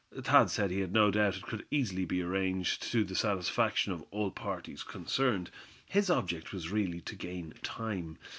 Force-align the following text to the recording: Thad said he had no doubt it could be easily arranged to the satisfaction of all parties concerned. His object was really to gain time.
Thad 0.23 0.49
said 0.49 0.71
he 0.71 0.79
had 0.79 0.91
no 0.93 1.11
doubt 1.11 1.37
it 1.37 1.43
could 1.43 1.69
be 1.69 1.77
easily 1.77 2.21
arranged 2.21 2.81
to 2.91 3.03
the 3.03 3.13
satisfaction 3.13 3.93
of 3.93 4.01
all 4.09 4.31
parties 4.31 4.81
concerned. 4.81 5.51
His 5.85 6.09
object 6.09 6.51
was 6.51 6.71
really 6.71 7.01
to 7.01 7.15
gain 7.15 7.53
time. 7.61 8.17